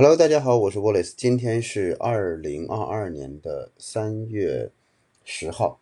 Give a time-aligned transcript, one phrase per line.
[0.00, 4.70] Hello，大家好，我是 Wallace，今天是二零二二年的三月
[5.24, 5.80] 十号，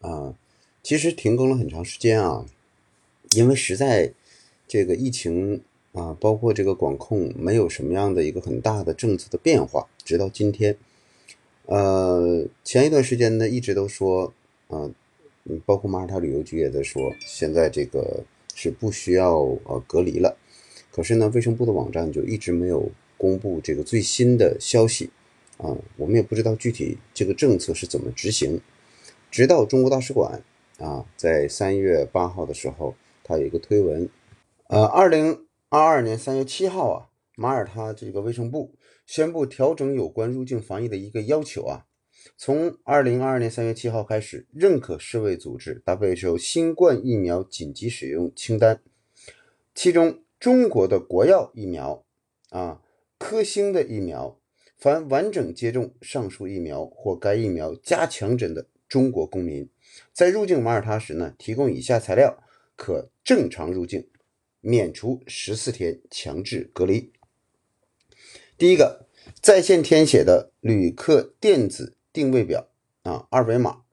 [0.00, 0.36] 啊，
[0.84, 2.46] 其实停更了很长时间啊，
[3.32, 4.12] 因为实在
[4.68, 5.62] 这个疫情
[5.94, 10.76] 啊，包括这个管控，没有什么样的一个很大的政策的变化，直到今天，
[11.64, 14.32] 呃，前一段时间呢，一直都说，
[14.68, 14.88] 啊，
[15.42, 18.22] 嗯，包括马耳他旅游局也在说，现在这个
[18.54, 20.36] 是不需要呃隔离了，
[20.92, 22.88] 可是呢，卫生部的网站就一直没有。
[23.16, 25.10] 公布这个最新的消息
[25.58, 28.60] 啊，我们也不知道具体这个政策是怎么执行。
[29.30, 30.42] 直到中国大使馆
[30.78, 34.08] 啊，在三月八号的时候，他有一个推文，
[34.68, 38.72] 呃，二零二二年三月七号啊，马耳他这个卫生部
[39.06, 41.86] 宣布调整有关入境防疫的一个要求啊，
[42.36, 48.80] 从二零二二年三月七号开始，认可世卫组织 WHO 新冠疫苗紧急使用清单，
[49.74, 52.04] 其中中国的国药疫苗
[52.50, 52.80] 啊。
[53.18, 54.38] 科兴的疫苗，
[54.76, 59.68] 凡完整接种上述疫苗或该疫苗加强针的中国公民，
[60.12, 62.42] 在入境马耳他时呢，提供以下材料，
[62.76, 64.06] 可正常入境，
[64.60, 67.10] 免除十四天强制隔离。
[68.58, 69.06] 第一个，
[69.40, 72.68] 在线填写的旅客电子定位表
[73.02, 73.84] 啊，二维码，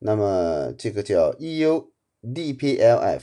[0.00, 1.90] 那么这个叫 EU
[2.22, 3.20] DPLF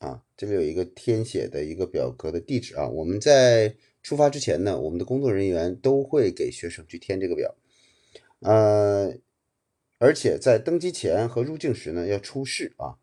[0.00, 3.76] 啊，这里有一个填写的一个表格的地址啊，我们在。
[4.04, 7.54] 出发之前呢，我们的工作人员都会给学生去填这个表，
[8.40, 9.14] 呃，
[9.98, 12.98] 而且在登机前和入境时呢要出示啊。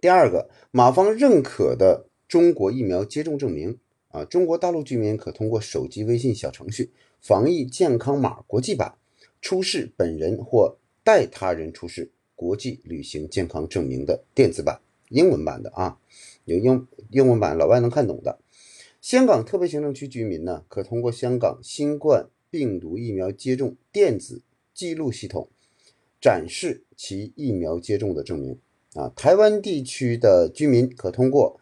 [0.00, 3.78] 第二个，马方认可的中国疫苗接种证明
[4.08, 6.90] 啊，中国大陆居民可通过手机微信小程序
[7.22, 8.98] “防疫健康码国际版”
[9.40, 15.96] 出示本人或代他人出示国际旅行健康证明的电子版，英文版的啊，
[16.44, 18.40] 有英英文版，老外能看懂的。
[19.06, 24.42] 香港特别行政区居民呢，可通过香港新冠病毒疫苗接种电子
[24.74, 25.48] 记录系统
[26.20, 28.58] 展示其疫苗接种的证明。
[28.94, 31.60] 啊，台湾地区的居民可通过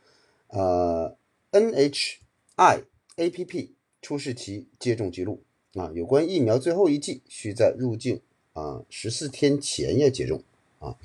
[0.49, 1.19] 呃
[1.53, 2.85] NHI
[3.19, 3.69] APP
[4.01, 5.43] 出示其接种记录。
[5.75, 8.23] 啊，有关疫苗最后一剂需在入境
[8.55, 10.43] 啊十四天前要接种。
[10.79, 10.97] 啊，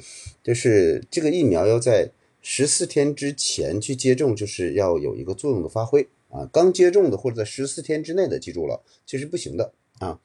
[0.41, 2.11] 就是这个疫苗要在
[2.41, 6.07] 十四天之前去接种，就是要有一个作用的发挥。
[6.29, 10.19] 啊，刚接种的或者在十四天之内的，记住了，这是不行的啊。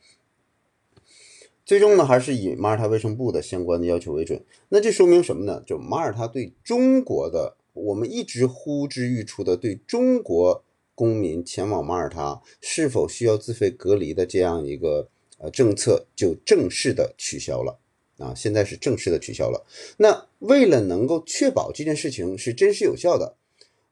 [1.64, 4.44] 最终呢，还是以马耳他卫生部的相关的要求为准。
[4.68, 5.62] 那这说明什么呢？
[5.66, 10.62] 就马耳他对中国的，我们一直呼之欲出的对中国
[10.94, 17.78] 公民前往马耳他是否需要自费隔离的这样一个呃政策，就正式的取消了
[18.18, 18.34] 啊。
[18.34, 19.64] 现在是正式的取消了。
[19.96, 23.36] 那为了能够确保这件事情是真实有效的。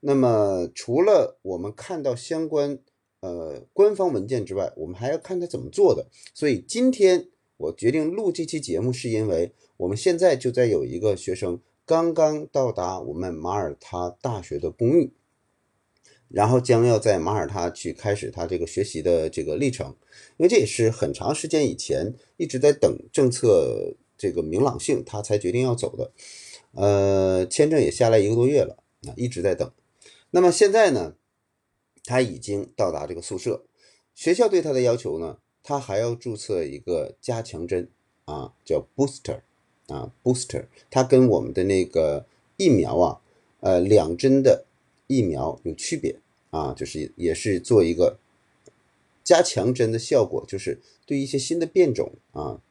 [0.04, 2.80] 那么，除了我们看到相关
[3.20, 6.08] 呃官方文件之外，我们还要看他怎么做的。
[6.34, 15.12] 所以今天我决定录这期节目，是因为我们现在就在有一个学生刚刚到达我们马耳他大学的公寓，
[16.28, 19.94] 然后将要在马耳他去开始他这个学习的这个历程。
[20.36, 26.10] 因为这也是很长时间以前一直在等政策这个明朗性，他才决定要走的。
[26.72, 29.70] 呃，签证也下来一个多月了，啊，一直在等。
[30.34, 31.14] 那么现在呢，
[32.04, 33.64] 他已经到达这个宿舍，
[34.14, 37.90] 学校对他的要求呢，他还要注册一个加强针
[38.24, 39.40] 啊，叫 booster
[39.88, 42.24] 啊 booster，它跟我们的那个
[42.56, 43.20] 疫苗啊，
[43.60, 44.64] 呃两针的
[45.06, 46.18] 疫苗有区别
[46.50, 48.18] 啊，就是也是做一个
[49.22, 52.62] 加强针的效果，就是对一些新的变种啊，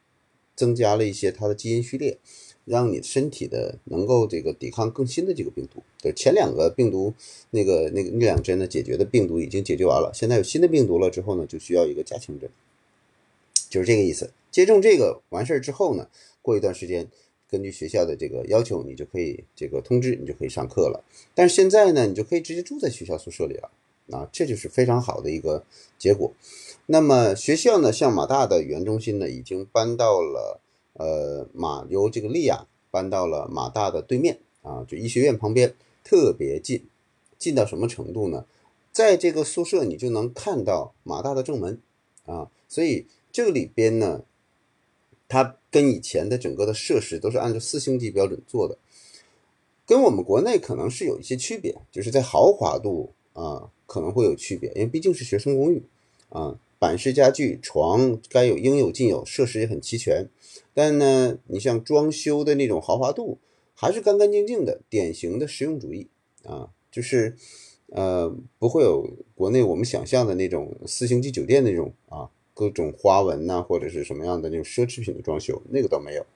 [0.56, 2.18] 增加了一些它的基因序列。
[2.64, 7.12] 让你身体的能够这个抵抗更新的这个病毒，对前两个病毒
[7.50, 12.48] 那个那个那两针呢解决的病毒已经解决完了，现在有新的病毒了之后呢，就需要一个加强针，
[13.68, 14.30] 就是这个意思。
[14.52, 16.06] 接种这个完事儿之后呢，
[16.40, 17.08] 过一段时间，
[17.50, 21.04] 根据学校的这个要求，你就可以这个通知，你就可以上课了。
[21.34, 23.70] 但是现在呢，你就可以直接住在学校宿舍里了
[24.10, 25.64] 啊，这就是非常好的一个
[25.98, 26.32] 结果。
[26.86, 30.61] 那么学校呢，像马大的语言中心呢，已经搬到了。
[31.02, 36.84] 呃，马由这个利亚搬到了马大的对面啊，就医学院旁边，特别近，
[37.36, 38.46] 近到什么程度呢？
[38.92, 41.80] 在这个宿舍你就能看到马大的正门
[42.24, 44.22] 啊，所以这里边呢，
[45.26, 48.78] 它跟以前的整个的设施都是按照四星级标准做的，
[49.84, 55.82] 跟我们国内可能是有一些区别，就是在豪华度啊可能会有区别，因为毕竟是学生公寓
[56.28, 56.56] 啊。
[56.82, 60.28] 板式家具、床该有应有尽有，设施也很齐全。
[60.74, 63.38] 但呢，你像装修的那种豪华度，
[63.72, 66.08] 还是干干净净的，典型的实用主义
[66.42, 66.70] 啊。
[66.90, 67.36] 就是，
[67.90, 76.26] 呃，不会有国内我们想象的那种四星级酒店那种啊，各种花纹呐，或者是什么样的那种奢侈品的装修，那个倒没有。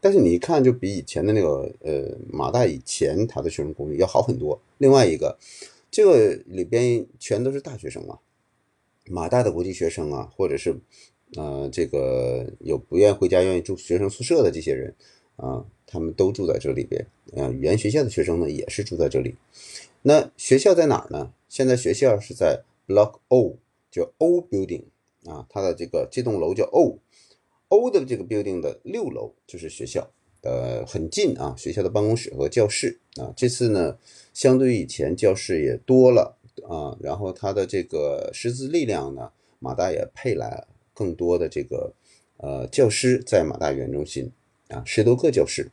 [0.00, 4.60] 但是你一看，就比以前的那个呃马大以前他的学生公寓要好很多。
[4.78, 5.38] 另外一个，
[5.92, 8.18] 这个里边全都是大学生啊，
[9.06, 10.74] 马大的国际学生啊，或者是
[11.36, 14.94] 呃这个有不愿回家愿意住学生宿舍的这些人
[15.36, 17.06] 啊，他们都住在这里边。
[17.34, 19.34] 呃，语言学校的学生呢也是住在这里。
[20.02, 21.32] 那学校在哪儿呢？
[21.48, 23.56] 现在学校是在 Block O，
[23.90, 24.84] 叫 O Building
[25.24, 26.98] 啊，它的这个这栋楼叫 O。
[27.68, 30.10] O 的这个 building 的六楼就是学校，
[30.42, 33.32] 呃，很近啊，学校的办公室和教室啊。
[33.34, 33.96] 这次呢，
[34.34, 36.36] 相对于以前教室也多了
[36.68, 41.92] 啊，然后它的这个师资力量呢，马大也配来更多的这个
[42.36, 44.30] 呃教师在马大语言中心
[44.68, 45.70] 啊，十多个教师，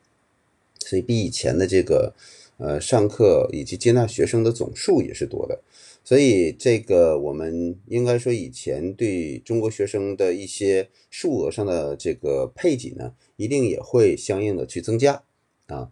[0.79, 2.13] 所以比以前的这个
[2.57, 5.61] 呃上课以及接纳学生的总数也是多的。
[6.01, 15.21] 所以，这个我们应该说，以前对中国学生的一些数额上的这个配给呢，一定也会相应的去增加
[15.67, 15.91] 啊。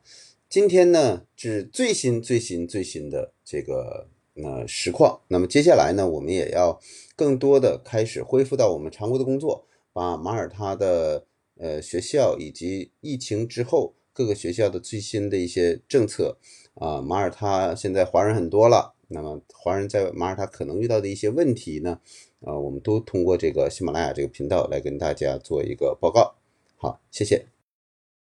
[0.50, 4.07] 今天呢是最新、最新、最新的这个
[4.44, 5.22] 呃实况。
[5.28, 6.80] 那么接下来呢，我们也要
[7.16, 11.25] 更多的开始恢复到我们常规的工作，把马耳他的
[11.57, 16.38] 呃学校以及疫情之后各个学校的最新的一些政策
[16.75, 18.94] 啊，马耳他现在华人很多了。
[19.10, 21.98] 那么，华人在马耳他可能遇到的一些问题呢？
[22.42, 26.36] 啊，我们都通过这个喜马拉雅这个频道来跟大家做一个报告。
[26.75, 27.56] 好，谢谢。